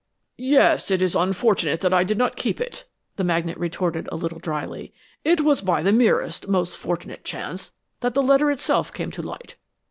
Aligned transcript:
'""Yes, 0.35 0.89
it 0.89 0.99
is 0.99 1.13
unfortunate 1.13 1.81
that 1.81 1.93
I 1.93 2.03
did 2.03 2.17
not 2.17 2.35
keep 2.35 2.59
it," 2.59 2.85
the 3.17 3.23
magnate 3.23 3.59
retorted 3.59 4.09
a 4.11 4.15
little 4.15 4.39
drily. 4.39 4.95
"It 5.23 5.41
was 5.41 5.61
by 5.61 5.83
the 5.83 5.93
merest, 5.93 6.47
most 6.47 6.75
fortunate 6.75 7.23
chance 7.23 7.71
that 7.99 8.15
the 8.15 8.23
letter 8.23 8.49
itself 8.49 8.91
came 8.91 9.11
to 9.11 9.21
light. 9.21 9.57